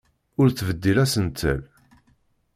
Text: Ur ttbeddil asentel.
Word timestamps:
Ur 0.39 0.47
ttbeddil 0.49 0.97
asentel. 1.03 1.59